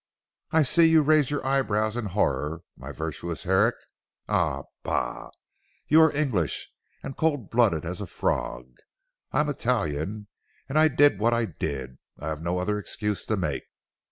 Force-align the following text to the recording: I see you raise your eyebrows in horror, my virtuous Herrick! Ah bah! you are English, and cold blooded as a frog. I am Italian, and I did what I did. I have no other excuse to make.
I 0.49 0.63
see 0.63 0.87
you 0.87 1.03
raise 1.03 1.29
your 1.29 1.45
eyebrows 1.45 1.95
in 1.95 2.05
horror, 2.05 2.63
my 2.75 2.91
virtuous 2.91 3.43
Herrick! 3.43 3.75
Ah 4.27 4.63
bah! 4.81 5.29
you 5.87 6.01
are 6.01 6.11
English, 6.15 6.71
and 7.03 7.15
cold 7.15 7.51
blooded 7.51 7.85
as 7.85 8.01
a 8.01 8.07
frog. 8.07 8.77
I 9.31 9.41
am 9.41 9.47
Italian, 9.49 10.25
and 10.67 10.79
I 10.79 10.87
did 10.87 11.19
what 11.19 11.35
I 11.35 11.45
did. 11.45 11.99
I 12.17 12.29
have 12.29 12.41
no 12.41 12.57
other 12.57 12.79
excuse 12.79 13.25
to 13.25 13.37
make. 13.37 13.65